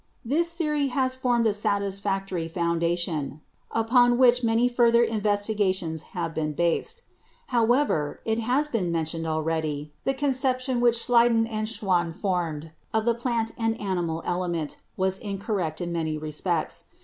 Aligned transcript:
This 0.25 0.55
theory 0.55 0.87
has 0.87 1.15
formed 1.15 1.45
a 1.45 1.53
satisfactory 1.53 2.47
foun 2.47 2.81
64 2.81 3.13
BIOLOGY 3.13 3.23
dation 3.23 3.39
upon 3.69 4.17
which 4.17 4.43
many 4.43 4.67
further 4.67 5.03
investigations 5.03 6.01
have 6.17 6.33
been 6.33 6.53
based. 6.53 7.03
However, 7.49 8.19
as 8.25 8.39
has 8.39 8.67
been 8.67 8.91
mentioned 8.91 9.27
already, 9.27 9.93
the 10.03 10.15
conception 10.15 10.79
which 10.81 10.97
Schleiden 11.05 11.45
and 11.47 11.69
Schwann 11.69 12.13
formed 12.13 12.71
of 12.91 13.05
the 13.05 13.13
plant 13.13 13.51
and 13.59 13.79
animal 13.79 14.23
element 14.25 14.77
was 14.97 15.19
incorrect 15.19 15.79
in 15.81 15.91
many 15.91 16.17
respects. 16.17 16.85